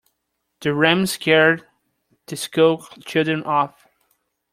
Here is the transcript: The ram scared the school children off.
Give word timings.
The 0.61 0.73
ram 0.73 1.05
scared 1.05 1.67
the 2.25 2.35
school 2.35 2.81
children 3.05 3.43
off. 3.43 3.85